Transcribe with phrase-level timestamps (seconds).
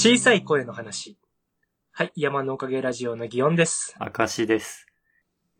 [0.00, 1.18] 小さい声の話。
[1.90, 3.96] はい、山のおかげラジオの祇園です。
[3.98, 4.86] 証です。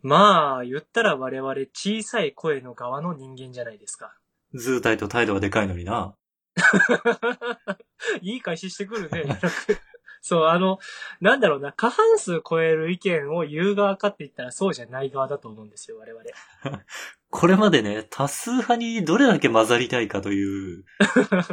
[0.00, 4.14] まあ、言ったら我々小さい声の側の人間じゃないですか。
[4.54, 6.14] 図体と態度がでかいのにな。
[8.22, 9.24] いい返ししてくるね、
[10.28, 10.78] そう、あの、
[11.22, 16.22] なんだろうな、過半数超える意見を言う側かって言ったらそうじゃない側だと思うんですよ、我々。
[17.30, 20.84] これまでね、多数派にどれだけ混ざりたいかという、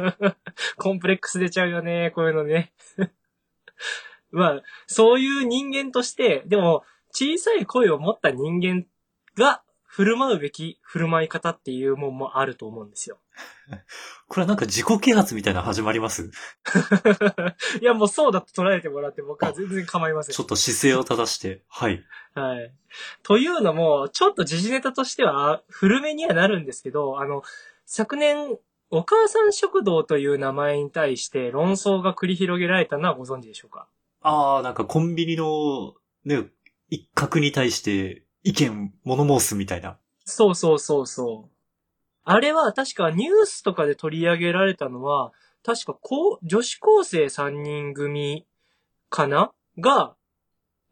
[0.76, 2.74] コンプレックス出ちゃうよね、こういうのね。
[4.30, 8.84] まあ、そういう人間として、でも、小さい声を持った人間
[9.38, 13.18] が振る舞うべき振る舞い方っていうもんもあると思うんですよ。
[14.28, 16.30] これはなんか自己啓発みたいなの始まります？
[17.80, 20.42] いや、もうそうだと捉えてもらって僕は全然構いませんちょ。
[20.42, 22.02] っと姿勢を正して、はい。
[22.34, 22.74] はい。
[23.22, 27.42] というのも、ちょっと時事ネタとしては古めにはなるんですけど、あの、
[27.84, 28.58] 昨年、
[28.90, 33.88] お母さん食堂という名前に対して論争が繰り広げられたのはご存知でしょうか？
[34.22, 36.48] あー、なんかコンビニの、ね、
[36.88, 39.98] 一角に対して意見物申すみたいな。
[40.24, 41.50] そうそうそうそう。
[42.22, 45.32] あれは確かニュースとかで取り上げられたのは、
[45.64, 48.46] 確かこう女子高生3人組
[49.10, 49.52] かな？
[49.78, 50.14] が、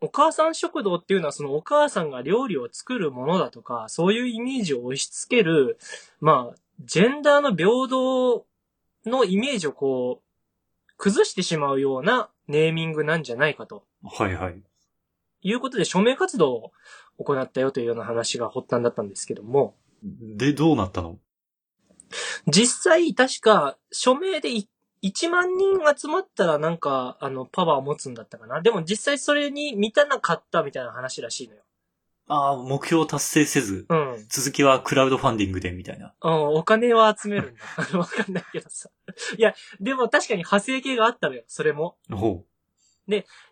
[0.00, 5.78] お母さん食堂っていうのはそのお母さんが料理を作るものだとか、そういうイメージを押し付ける、
[6.20, 8.44] まあ、ジェンダーの平等
[9.06, 13.84] のイメージをこう、崩してしまうようなネーミングなんじゃないかと。
[14.02, 14.60] はいはい。
[15.44, 16.72] いうことで署名活動を
[17.18, 21.18] 行ったよというような話が発端だったんですけども、で、どうなったの？
[22.48, 24.68] 実際確か署名でい
[25.02, 28.62] 1万人集まったらなんかあのパワーを持つんだったかな。
[28.62, 31.60] でも実際それに満たなかったみたいな話らしいのよ。
[32.26, 34.26] あー、目標を達成せず、うん。
[34.30, 36.14] 続きはクラウドファンディングでみたいな。
[36.22, 37.98] うん、お金は集めるんだ。
[37.98, 38.88] わかんないけどさ。
[39.36, 41.42] いや、でも確かに派生系があったのよ。
[41.48, 41.98] それも。
[42.10, 42.46] ほ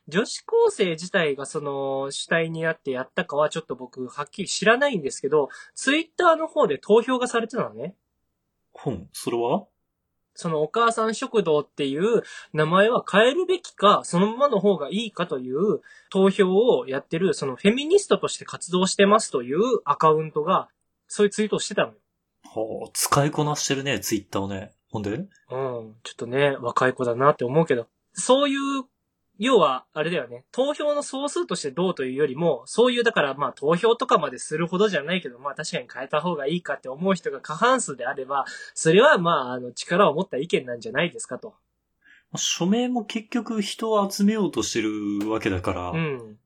[0.09, 7.95] 女子高生自体がその主体になってやったかはちょっと僕はっきり知らないんですけど、ツイッターの方で投票がされてたのね。
[8.75, 8.79] う。
[8.79, 9.65] ほん、それは？
[10.35, 12.23] そのお母さん食堂っていう
[12.55, 20.69] 名前は変えるべきか、そのままの方がいいかという投票をやってる、そのフェミニストとして活動してますというアカウントが、
[21.07, 21.95] そういうツイートをしてたのよ。
[22.49, 24.73] ほう、使いこなしてるね、ツイッターをね。
[24.91, 25.29] ほんでうん。
[25.51, 28.85] ちょっとね、若い子だなって思うけど、そういう、
[29.43, 41.55] 要は、あれだよね、投票の総数としてどうというよりも、そういう、だからまあ投票とかまでするほどじゃないけど、まあ確かに変えた方がいいかって思う人が過半数であれば、それはまあ、あの、力を持った意見なんじゃないですかと。
[42.37, 46.39] 署名も結局人を集めようとしてるわけだから、うん。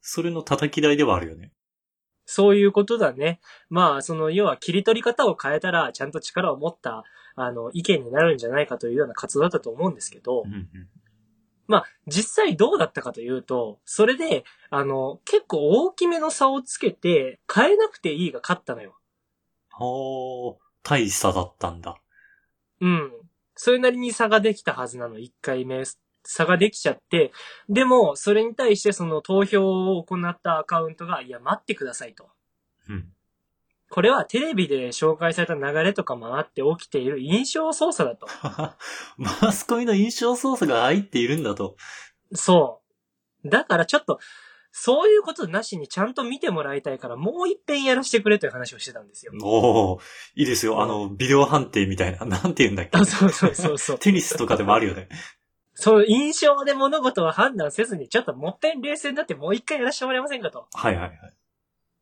[0.00, 1.52] それの叩き台ではあるよね。
[2.26, 3.40] そういうことだね。
[3.68, 7.04] まあ、その、要は切り取り方を変えたら、ちゃんと力を持った、
[7.36, 10.68] あの、意見になるんじゃないかというような活動だったと思うんですけど、うんうん
[11.70, 18.98] まあ、実際どうだったかというと、それで、あの、結構大きめの差をつけて、変えなくていいが勝ったのよ。
[19.70, 21.96] はあ、大差だったんだ。
[22.80, 23.12] うん。
[23.54, 25.84] それなりに差ができたはずなの、1回目。
[26.24, 27.30] 差ができちゃって、
[27.68, 32.30] でも、それに対してその投票を行ったアカウントが、いや、待ってくださいと。
[32.88, 33.12] うん。
[33.90, 38.28] これはテレビで紹介された流れとかもあって起きている印象操作だと。
[39.18, 41.76] マスコミの印象操作が入っているんだと。
[42.32, 42.80] そ
[43.44, 43.48] う。
[43.48, 44.20] だからちょっと、
[44.70, 49.32] そういうことなしにちゃんと見てもらいたいから、もう一遍やらせてくれという話をしてたんですよ。
[49.42, 50.00] おお
[50.36, 50.80] いいですよ。
[50.80, 52.24] あの、ビデオ判定みたいな。
[52.26, 53.98] なんて言うんだっけあ、そうそうそうそう。
[53.98, 55.08] テニスとかでもあるよね。
[55.74, 60.68] そう、印象で物事を判断せずに、ちょっともっぺん冷静になってもう一回やらせてもらえませんかと。
[60.72, 61.39] はいはいはい。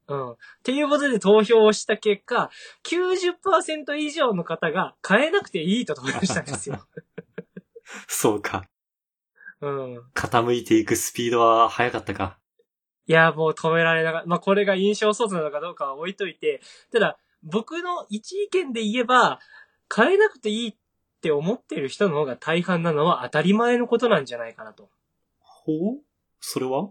[0.08, 0.32] うん。
[0.32, 2.50] っていうことで投票をした結果、
[2.84, 6.80] 90%以上の方が変えなくていいと投票したんですよ。
[8.06, 8.64] そうか。
[9.60, 10.02] うん。
[10.14, 12.38] 傾いていくスピードは速かったか。
[13.06, 14.26] いや、もう止められなかった。
[14.28, 16.60] まあ、これが印象操作なのかどうかは置いといて、
[16.92, 19.40] ただ、僕の一意見で言えば、
[19.94, 20.76] 変えなくていいっ
[21.22, 24.90] て思ってる人の方が大半なのは当たり前のことなんじゃないかなと。
[25.38, 26.00] ほう？
[26.40, 26.90] それは？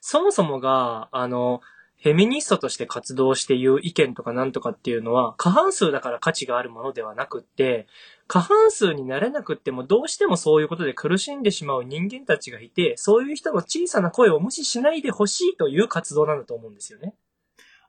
[0.00, 1.60] そもそもが、あの、
[2.02, 7.86] フェミニストとして活動して言う意見とかなんとかっていうのは、過半数だから価値があるものではなくって、
[8.26, 17.14] 過半数になれなくってもどうしてもそういうことで苦しんでしまう人間たちがいて、そういう人の小さな声を無視しないでほしいという活動なんだと思うんですよね。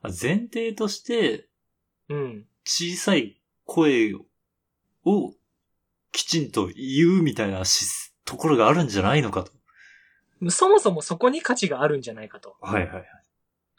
[0.00, 1.48] あ前提として、
[2.08, 2.46] うん。
[2.64, 5.32] 小さい声を
[6.12, 9.50] きちんと言うみたいなしところがあるんじゃないのかと。
[10.50, 12.54] そもそもそこに価値があるんじゃないかと。
[12.60, 13.23] はいはいはい。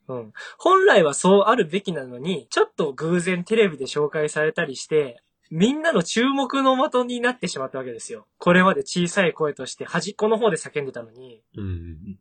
[0.07, 0.33] うん。
[0.57, 5.21] 本来はそうあるべきなのに、ちょっと偶然テレビで紹介されたりして、
[5.51, 8.27] みんなの注目の的になってしまったわけですよ。
[8.39, 12.19] これまで小さい声として端っこの方で叫んでたのに、うん。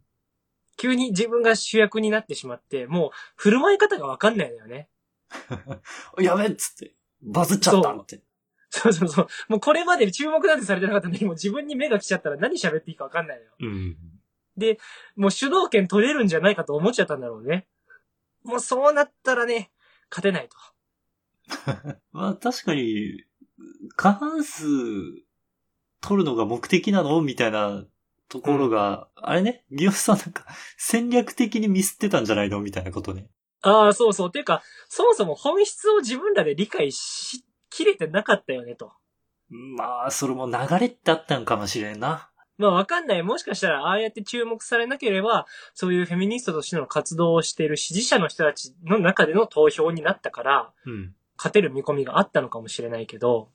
[0.76, 4.88] 急に自分が主役になってしまって、もう振る舞い方がわかんないのよね。
[6.20, 8.20] やべっつって、バズっちゃったって。
[8.70, 9.26] そうそうそう。
[9.48, 13.50] もうこれまで注目なんてされてなかったのに、もう自分に目が来ちゃったら何喋っていいかわかんないのよ。
[13.60, 13.96] うん。
[15.16, 17.66] もう主導権取れるんじゃないかと思っちゃったんだろうね。
[18.44, 19.70] もうそうなったらね、
[20.10, 20.56] 勝てないと。
[22.12, 23.24] まあ確かに、
[23.96, 24.64] 過半数
[26.00, 27.84] 取るのが目的なのみたいな
[28.28, 30.44] ところが、あれね、ギオスさんなんか
[30.76, 33.28] 戦略的にミスってたんじゃないのみたいなことね。
[33.62, 34.32] ああ、そうそう。
[34.32, 38.92] ていうか、そもそも本質を自分らで理解しきれてなかったよねと。
[39.48, 42.30] まあ、それも流れってあったんかもしれんな。
[42.56, 43.22] まあわかんない。
[43.22, 51.14] もしかしたら、ああやって注目されなければ、そういうフェミニストとしての活動をしている支持者の人たちの中での投票になったから、うん。
[51.36, 53.48] 勝てる見込みがあったのかもしれないけど、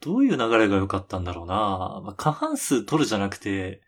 [0.00, 1.54] どういう流れが良かったんだろうな。
[2.04, 3.82] まあ、過半数取るじゃなくて、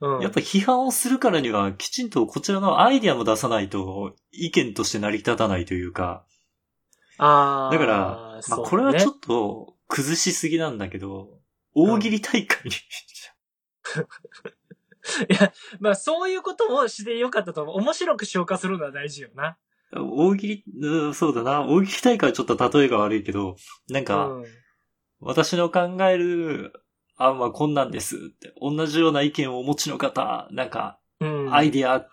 [0.00, 0.20] うん。
[0.20, 6.24] やっぱ批判をするからには、きちんとこちらのアイディアも出さないと、意見として成り立たないというか、
[7.16, 7.72] ああ。
[7.72, 11.38] だから、まあ、これはちょっと崩しすぎなんだけど、
[11.74, 12.70] 大喜利大会に、
[15.30, 17.76] いや、まあそういうことをしてよかったと思う。
[17.78, 19.56] 面白く消化するのは大事よな。
[19.92, 23.56] 大喜利、うんそうだな、大喜利大会はちょっと例えが悪いけど、
[23.88, 24.44] なんか、うん。
[25.20, 26.72] 私の考える
[27.16, 31.54] 案はこんなんですって、同じような意見をお持ちの方、なんか、うん。
[31.54, 32.06] アイディア、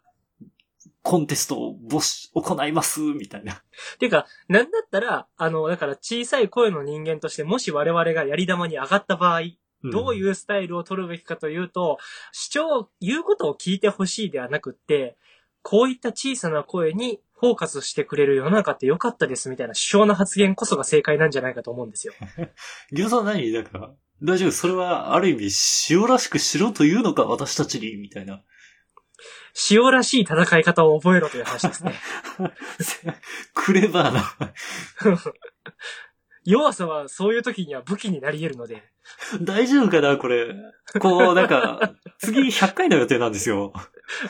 [1.02, 3.62] コンテストを募集、行います、みたいな。
[4.00, 9.42] ていうか、なんだったら、あの、だから小さい声の人間として、もし我々がやり玉に上がった場合、
[9.92, 11.98] どういううスタイルを取るべきかというと、
[12.32, 15.18] 主張、言うことを聞いてほしいではなくって、
[15.62, 22.14] こういった小さな声にフォーカスしてくれる世の中って良かったですみたいな主張の発言こそが正解なんじゃないかと思うんですよ。
[22.94, 23.52] ギョさん何？
[23.52, 25.50] なんか、大丈夫それはある意味、
[25.90, 28.42] 塩らしくしろというのか、私たちに、みたいな。
[29.72, 31.96] 塩らしい戦い方を覚えろという話ですね。
[33.54, 34.36] クレバーな。
[36.46, 38.84] 弱さはそういう時には武器になり得るので。
[39.42, 40.56] 大丈夫かなこれ。
[41.00, 43.74] こう、なんか、 次100回の予定なんですよ。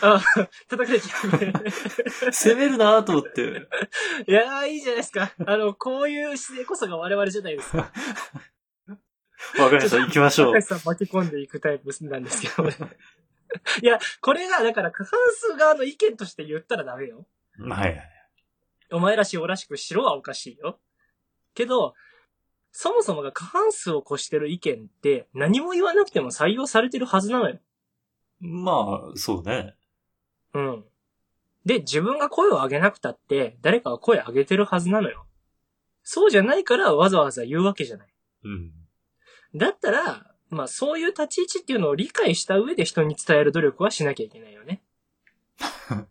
[0.02, 0.24] あ、
[0.70, 1.54] 叩かれちゃうね。
[2.32, 3.68] 攻めるなと思って。
[4.28, 5.34] いやー、いいじゃないですか。
[5.46, 7.92] あの、こういう姿勢こそが我々じゃないですか。
[9.60, 9.98] わかりました。
[9.98, 10.62] 行きましょう高。
[10.62, 12.76] 橋さん巻き込んでいくタイプなんですけどね。
[13.82, 17.26] いや、これが、だから過半数側の意見として言ったらダメよ。
[17.60, 18.02] はい。
[18.92, 20.80] お前らしおらしくしろはおかしいよ。
[21.56, 21.96] けど、
[22.72, 27.58] そもそもが過半数を越してる意見って何も言わなくても採用されてるはずなのよ。
[28.42, 29.76] まあ、そうね。
[30.54, 30.84] うん。
[31.66, 35.26] で、自分が声を上げなくたって、誰かが声上げてるはずなのよ。
[36.04, 38.08] そうじゃないからわざわざ言うわけじゃない。
[38.44, 38.72] うん。
[39.56, 44.84] だったら、まあそういう立ち位置っていうのを理解した上で人に伝える努力はしなきゃいけないよね。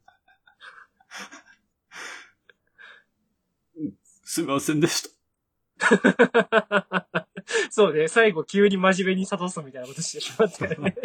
[4.24, 5.13] すみませんでした。
[7.70, 10.96] そうね、最後急に真面目に諭すみたいなことしてしまったよね。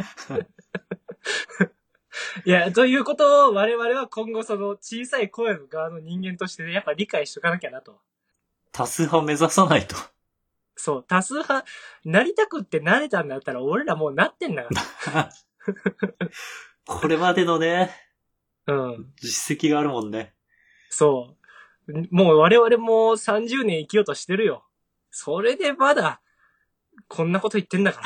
[2.46, 8.00] いや、ということを我々は今後その小さい声の側の人間としてね、やっぱ理解しとかなきゃなと。
[8.72, 9.96] 多数派を目指さないと。
[10.76, 11.66] そう、多数派、
[12.06, 15.30] なりたくってなれたんだったら俺らもうなってんだか
[16.86, 17.92] これまでのね、
[18.66, 18.76] ら。
[18.76, 19.14] うん。
[19.20, 20.34] 実績があるもんね。
[20.90, 21.36] そ
[21.88, 22.08] う。
[22.12, 24.64] もう我々も30年生きようとしてるよ。
[25.12, 26.22] それでまだ、
[27.08, 28.02] こんなこと言ってんだか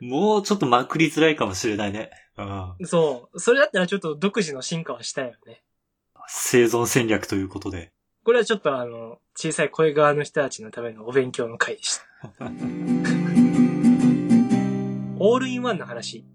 [0.00, 2.10] もうちょっとまくりづらいかもしれないね。
[2.36, 2.46] うん。
[2.46, 2.76] ら。
[2.84, 3.40] そう。
[3.40, 5.62] それだったらちょっと独自の進化はしたいよね。
[6.28, 7.92] 生存戦略ということで。
[8.24, 12.04] これはちょっとあの、小さい声側の人たちのためのお勉強の回でした。
[15.18, 16.26] オールインワンの話。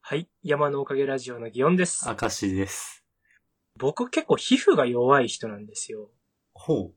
[0.00, 0.28] はい。
[0.42, 2.06] 山のおかげラジオの祇園です。
[2.08, 3.04] 明石です。
[3.76, 6.10] 僕結構皮膚が弱い人なんですよ。
[6.52, 6.92] ほ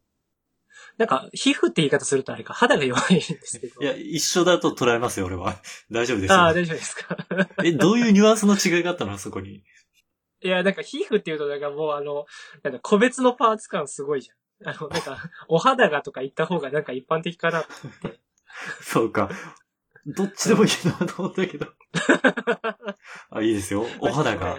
[0.98, 3.74] なんか、皮膚って言い方するとあれか、肌が弱いんですけど。
[3.80, 3.84] う。
[3.84, 5.56] いや、一緒だと捉えますよ、俺は。
[5.92, 6.38] 大丈夫ですよ。
[6.38, 7.18] ああ、大丈夫ですか。
[7.64, 9.64] え、どういうニュアンスの違いがあったのそこに？
[10.42, 12.26] いや、なんか皮膚っていうとなんかもうあの、
[12.64, 14.38] なんか個別のパーツ感すごいじゃん。
[14.70, 17.64] あの、なんか、お肌がとか言った方がなんか一般的かな。
[18.82, 19.30] そうか。
[20.08, 21.68] どっちでもいいなと思ったけど。
[23.30, 23.86] あ、いいですよ。
[24.00, 24.58] お肌が。。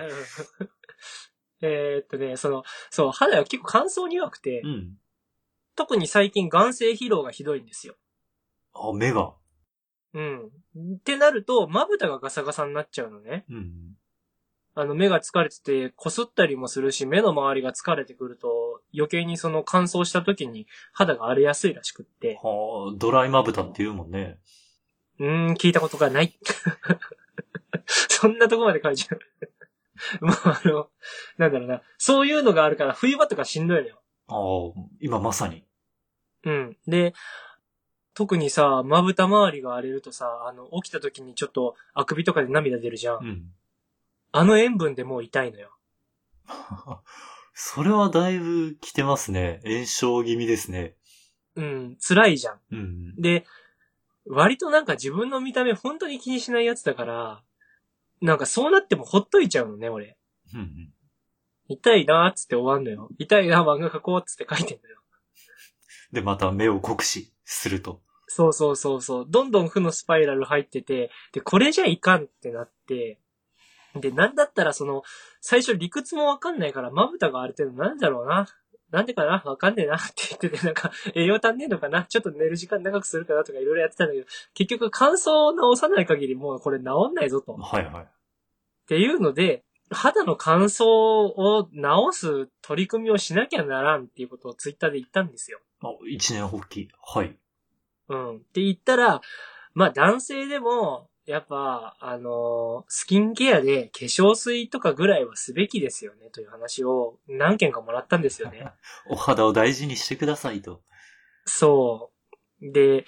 [1.60, 4.98] えーっとね、その、そう、肌が結構乾燥に弱くて、うん。
[5.78, 7.94] 特に最近眼性疲労がひどいんですよ。
[8.74, 9.34] あ、目が。
[10.12, 10.46] うん。
[10.96, 13.44] ってなると、まぶたがガサガサになっちゃうのね。
[13.48, 13.72] うん。
[14.74, 24.36] あの、目が疲れてて、こすったりもするし、目の周りが疲れてくると、余計にその乾燥した時に肌が荒れやすいらしくって、はあ、ドライまぶたって言うもんね。
[25.20, 26.36] うーん、聞いたことがない。
[27.86, 30.26] そんなとこまで書いちゃう。
[30.26, 30.90] もうあの、
[31.36, 31.82] なんだろうな。
[31.98, 34.02] そういうのがあるから、冬場とかしんどいのよ。
[34.26, 35.67] ああ、今まさに。
[36.48, 36.76] うん。
[36.86, 37.14] で、
[38.14, 43.18] 特にさ、まぶた周りが荒れるとさ、あの、起きた時にちょっと、あくびとかで涙出るじゃん。
[43.18, 43.42] うん。
[44.32, 45.70] あの塩分でもう痛いのよ。
[47.54, 49.60] それはだいぶ来てますね。
[49.64, 50.94] 炎症気味ですね。
[51.56, 52.60] うん、辛いじゃん。
[52.70, 53.20] うん。
[53.20, 53.44] で、
[54.26, 57.42] 割となんか自分の見た目本当に気にしないやつだから、
[58.20, 60.16] なんかそうなってもほっといちゃうのね、俺。
[60.54, 60.92] うんうん。
[61.68, 63.10] 痛いなーっつって終わんのよ。
[63.18, 64.97] 痛いな、漫画描こうっつって書いてんのよ。
[66.12, 68.00] で、また目を酷使すると。
[68.26, 69.26] そうそうそうそう。
[69.28, 73.18] どんどん負のスパイラル入ってて、で、これじゃいかんってなって、
[73.94, 75.02] で、なんだったらその、
[75.40, 78.46] 最初理屈もわかんないから、まぶたがある程度なんだろうな。
[78.90, 79.42] なんでかな？
[79.44, 82.04] わかんねえなって言ってて、なんか、栄養足んねえのかな？
[82.04, 83.44] ちょっと寝る時間長くするかな？
[83.44, 87.52] とかいろいろやってたんだけど、結局乾燥を直さない限りもうこれ治んないぞと。
[87.52, 88.08] っはいはい。
[88.86, 95.60] ていうので、肌の乾燥を直す取り組みをしなきゃならんっていうことをツイッターで言ったんですよ。
[95.82, 96.88] あ、一年発起。
[97.02, 97.36] はい。
[98.08, 98.36] うん。
[98.36, 99.20] って言ったら、
[99.74, 108.72] まあ男性でも、やっぱ、あのースキンケアで化粧水とかぐらいはすべきですよね、という話を何件かもらったんですよね。
[109.10, 110.80] お肌を大事にしてくださいと。
[111.44, 112.10] そ
[112.62, 112.72] う。
[112.72, 113.04] で、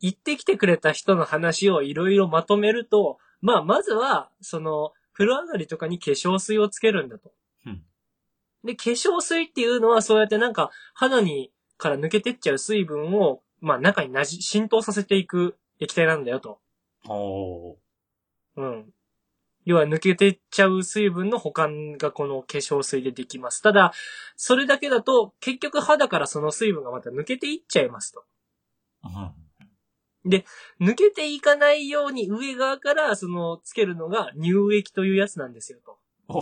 [0.00, 7.32] 言ってきてくれた人の話をいろいろまとめると、まあまずは、その、風呂上がりとかに化粧水をつけるんだと。
[7.66, 7.84] うん
[8.64, 11.51] で、化粧水っていうのはそうやってなんか肌に
[11.82, 16.60] から抜けてっちゃう水分を、まあ中になじ、浸透させていく液体なんだよと。
[17.08, 17.76] おー。
[18.56, 18.92] うん。
[19.64, 23.62] 要は抜けてっちゃう水分の保管がこの化粧水でできます。
[23.62, 23.92] ただ、
[24.36, 28.24] それだけだと結局肌からその水分がまた抜けていっちゃいますと。
[29.04, 29.32] うん。
[30.80, 35.98] 抜けていかないように上側からそのつけるのが乳液というやつなんですよと。
[36.28, 36.40] お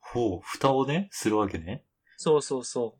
[0.00, 1.84] ほう、蓋をね、するわけね。
[2.16, 2.96] そうそうそ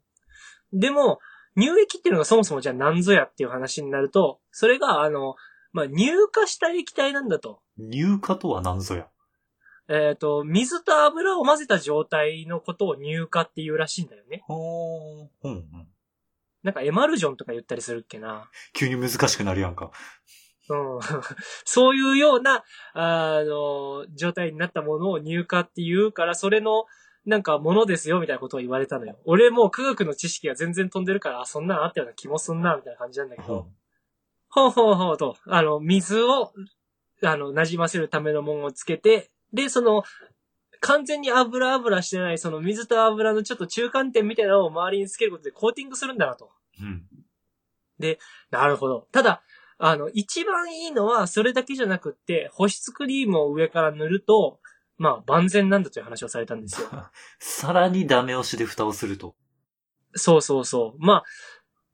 [0.73, 0.78] う。
[0.78, 1.21] でも、
[1.57, 5.37] 乳液っていうのがそもそもじゃあ何ぞやっていう話になると、それがあの、
[5.73, 7.61] まあ、乳化した液体なんだと。
[7.79, 9.07] 乳化とは何ぞや？
[9.89, 14.43] えっ、と、水と油を混ぜた状態のことを乳化っていうらしいんだよね。
[14.47, 15.29] ほー。
[15.45, 15.89] うんうん。
[16.63, 18.51] なんかエマルジョンとか言ったりするっけな。
[18.73, 19.93] 急に難しくなるやんか。
[20.69, 21.01] うん。
[21.65, 26.87] そういうような、あの、状態になったものを乳化って言うから、それの、
[27.26, 29.18] なんかものですよ、みたいなことを言われたのよ。
[29.25, 33.68] 俺もう科学の知識が全然飛んでるから、あそんなのあったような気もすんな、みたいな感じなんだけど。
[34.49, 36.52] ほうほうほうと、あの、水を、
[37.23, 40.04] あの、馴染ませるためのものをつけて、で、その、
[40.80, 46.50] 完全に油油してない、その水と油のちょっと中間点みたいなのを周りにつけることでコーティングするんだなと。
[46.80, 47.06] うん。
[48.50, 49.09] なるほど。
[49.11, 49.42] ただ、
[49.78, 54.61] あの、一番いいのは、それだけじゃなくって、保湿クリームを上から塗ると、
[54.99, 56.88] まあ、万全なんだという話をされたんですよ。
[57.38, 59.35] さらにダメ押しで蓋をすると。
[60.15, 61.05] そうそうそう。
[61.05, 61.25] まあ、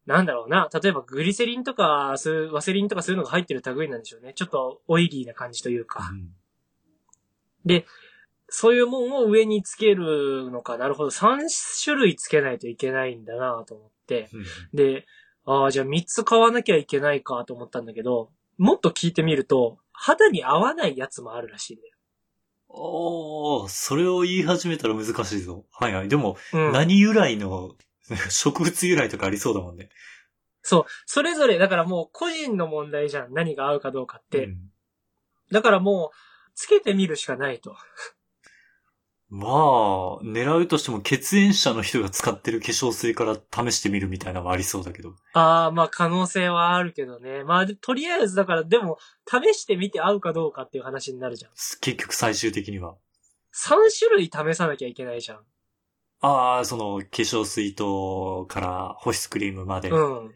[0.07, 0.69] なんだろうな。
[0.73, 2.15] 例えば、グリセリンとか、
[2.53, 4.33] ワセリンとかそういうのが入ってる類なんでしょうね。
[4.35, 6.11] ちょっとオイリーな感じというか。
[6.13, 7.85] うん
[8.55, 10.77] そういうもんを上につけるのか。
[10.77, 11.11] なるほど。
[11.11, 11.49] 3
[11.83, 14.29] 種類つけないといけないんだなと思って。
[14.33, 14.45] うん
[14.75, 15.07] で、
[15.47, 21.92] ああ、じゃあ3つ買わなきゃいけないかと思ったんだけど、もっと聞いてみると、肌に合わないやつもあるらしいんだよ。
[22.75, 25.67] おー、それを言い始めたら難しいぞ。
[25.71, 26.09] はいはい。
[26.09, 26.73] でも、うん。
[26.73, 27.77] 何由来の、
[28.31, 29.91] 植物由来とかありそうだもんね。
[30.63, 30.85] そう。
[31.07, 33.33] それぞれ、だからもう個人の問題じゃん。
[33.33, 34.47] 何が合うかどうかって。
[34.47, 34.73] うん
[35.53, 36.17] だからもう、
[36.55, 37.77] つけてみるしかないと。
[39.35, 45.15] まあ、狙うとしても血縁者の人が使ってる化粧水から試してみるみたいなのもありそうだけど。
[45.33, 47.43] ああ、まあ可能性はあるけどね。
[47.43, 51.53] まあ、でとりあえずだから、でも、試してみて合うかどうかっていう話になるじゃん。
[51.53, 52.95] 結局最終的には。
[53.55, 55.39] 3種類試さなきゃいけないじゃん。
[56.21, 59.89] ああ、その、化粧水と、から保湿クリームまで。
[59.89, 60.35] うん。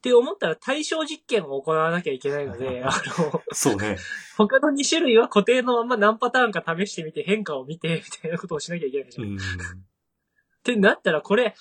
[0.00, 3.98] って思ったら対象実験を行わなきゃいけないので、あの、そうね。
[4.38, 9.26] 他の2種類は固定のまま何パターンか試してみて変化を見て、みたいなことをしなきゃいけないじゃん。
[9.26, 9.38] っうん。
[10.62, 11.54] てなったらこれ、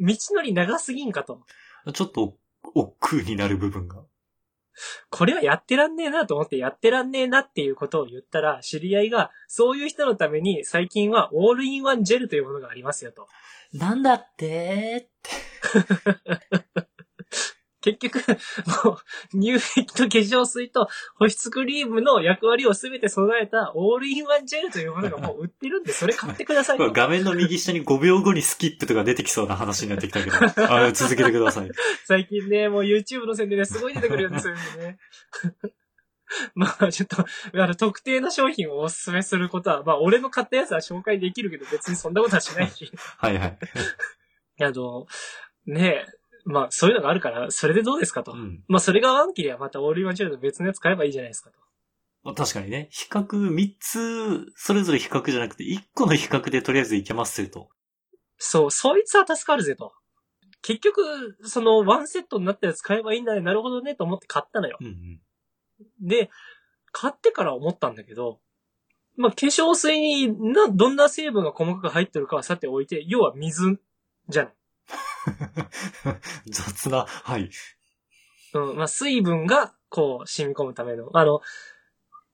[0.00, 1.42] 道のり長すぎんかと。
[1.92, 2.38] ちょっと、
[2.74, 4.02] 億劫になる部分が。
[5.10, 13.28] これはやってらんねえなと思ってやってらんねえなっていうことを言ったら、知り合いが、そういう人のために最近はオールインワンジェルというものがありますよと。
[13.74, 15.10] なんだって
[15.60, 15.84] 化
[17.96, 18.38] 結局、
[18.84, 18.98] も
[19.34, 30.36] う、乳液と化粧水と保湿クリームの役割をすべて備えたオールインワンジェルというものがもう売ってるんで、それ買ってください 画面の右下に5秒後にスキップとか出てきそうな話になってきたけど。
[30.72, 31.70] あ続けてください。
[32.04, 34.98] 最近ね、もう YouTube の宣伝ですごい出てくるようにするんでね。
[36.54, 42.90] まあ、ちょっと、あの、特定の商品をお勧めすることは、まあ、俺の買ったやつは紹介できるけど、別にそんなことはしないし。
[43.16, 43.58] はいはい。
[44.60, 45.06] あの、
[45.66, 46.17] ねえ、
[46.48, 48.32] まあ、そういうのがあるから、それでどうですかと。
[48.32, 48.64] うん。
[48.68, 51.58] まあ、それがワンキリはまたオールインワンジェルの別のやつ買えばいいじゃないですかと。
[52.24, 57.68] まあ確かにね、比較3つ、それぞれ比較じゃなくて、1個の比較でとりあえずいけますよと。
[58.38, 59.92] そう、そいつは助かるぜと。
[60.62, 64.78] 結局、その、ワンセットになったやつ買えばいいんだね、なるほどね、と思って買ったのよ。
[64.80, 65.20] うんうん。
[66.00, 66.30] で、
[66.92, 68.40] 買ってから思ったんだけど、
[69.16, 73.78] まあ、化粧水にな、どんな成分が細かく入ってるかはさておいて、要は水
[74.28, 74.54] じゃない。
[76.46, 77.50] 雑な、はい。
[78.54, 81.10] うん、まあ、水分が、こう、染み込むための。
[81.14, 81.40] あの、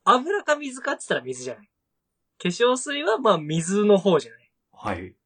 [0.05, 1.71] 油か水かって言ったら水じゃない。
[2.39, 4.51] 化粧水は、まあ、水の方じゃない。
[4.73, 5.17] はい。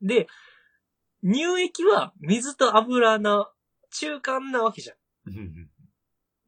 [0.00, 0.26] で、
[1.24, 3.48] 乳液は水と油の
[3.90, 4.96] 中間なわけじゃん。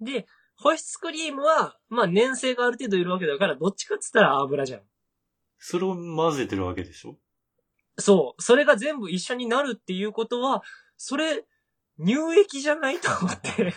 [0.00, 4.82] で、保湿クリームは、まあ、粘性がある程度いるわけだから、どっちかって言ったら油じゃん。
[5.58, 7.18] それを混ぜてるわけでしょ？
[7.98, 8.42] そう。
[8.42, 10.62] それが全部一緒になるっていうことは、
[10.96, 11.44] それ、
[11.98, 13.74] 乳液じゃないと思って。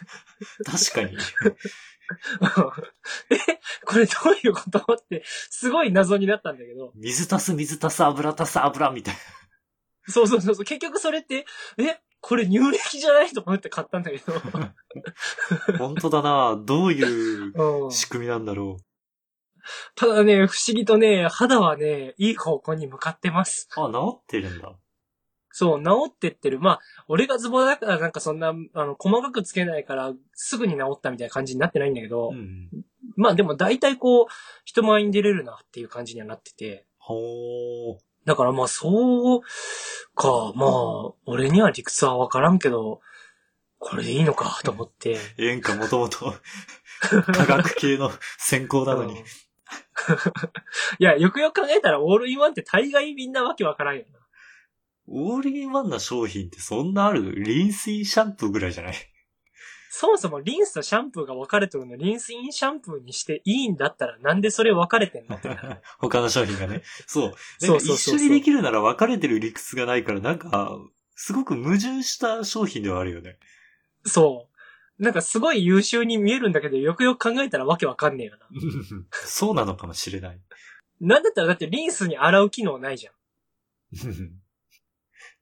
[0.66, 1.18] 確かに。
[3.30, 3.38] え、
[3.86, 6.92] これどういうことって、すごい謎になったんだけど。
[6.96, 9.16] 水足す水足す油足す油みたい
[10.08, 10.66] そうそうそうそう。
[10.66, 11.46] 結局それって、
[11.78, 14.34] え、これ乳液じゃないと思って買ったんだけど。
[14.58, 14.74] な。
[15.78, 18.78] 本当だなどういううん、仕組みなんだろ
[19.96, 23.70] ただね、不思議とね、肌はね、いい方向に向かってます。
[23.78, 23.82] う。
[23.82, 24.74] あ、治ってるんだ。
[25.52, 26.60] そう、治ってってる。
[26.60, 32.70] まあ、俺がズボラだからなんかそんな、あの、細かくつけないから、すぐに治ったみたいな感じになってないんだけど、うんうん。
[33.16, 34.26] まあでも大体こう、
[34.66, 37.98] 人前に出れるなっていう感じにはなってて、ほー。
[38.26, 39.42] だからまあそう
[40.14, 43.00] か、まあ、俺には理屈はわからんけど、
[43.80, 45.18] これでいいのかと思って。
[45.40, 46.36] 演歌もともと
[47.34, 49.26] 科学系の専攻なのにうん。
[51.00, 54.20] いや、よくよく考えたらオールインワンって大概みんなわけわからんよな。
[55.10, 57.44] オールインワンな商品ってそんなある？
[57.44, 58.94] リンスインシャンプーぐらいじゃない？
[59.90, 65.40] そもそもリンスとシャンプーが分かれてるのリンスインシャンプーにしていいんだったらなんでそれ分かれてんの？
[65.98, 66.84] 他の商品がね。
[67.08, 67.34] そう。
[67.58, 70.78] そうそうそうそう緒にできるなら分かれてる理屈がないから、なんか、
[71.16, 73.38] すごく矛盾した商品ではあるよね。
[74.06, 74.57] そう。
[75.00, 78.48] なんかすごい優秀に見えるんだけど、よくよく考えたらわけわかんねえよな。
[79.12, 80.42] そうなのかもしれない。
[81.00, 83.14] なんだったらだってリンスに洗う機能ないじゃん。
[83.94, 83.98] っ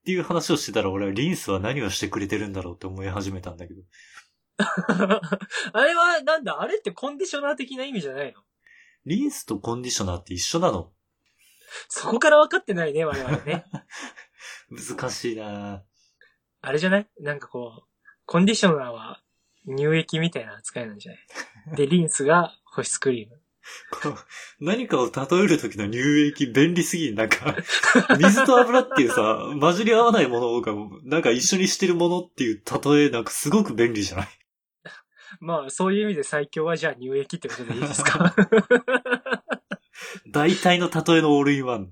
[0.05, 3.81] ていう話をしてたら俺はリンスは何をしてくれてるんだろうって思い始めたんだけど。
[5.73, 8.41] あれはなんだあれってコンディショナー的な意味じゃないの？
[9.05, 10.91] リンスとコンディショナーって一緒なの？
[11.89, 13.65] そこから分かってないね、我々ね。
[14.69, 15.83] 難しいな
[16.61, 17.07] あれじゃない？
[17.19, 17.87] なんかこう、
[18.25, 19.21] コンディショナーは
[19.67, 21.17] 乳液みたいな扱いなんじゃな
[21.73, 21.75] い？
[21.75, 23.39] で、リンスが保湿クリーム。
[23.91, 24.15] こ う
[24.63, 25.11] 何かを例
[25.43, 27.15] える時の乳液便利すぎん。
[27.15, 27.55] なんか、
[28.19, 30.73] 水と油っていうさ、混じり合わないものが、
[31.03, 34.27] なんか一緒にしてるものっていう例え、なんかすごく便利じゃない？
[35.41, 38.35] まあ、そういう意味で最強はじゃあ乳液ってことでいいですか？
[40.31, 41.91] 大体の例えのオールインワン。